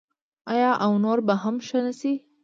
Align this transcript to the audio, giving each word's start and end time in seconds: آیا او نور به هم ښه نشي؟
آیا 0.53 0.71
او 0.85 0.91
نور 1.03 1.19
به 1.27 1.33
هم 1.43 1.55
ښه 1.67 1.79
نشي؟ 1.85 2.13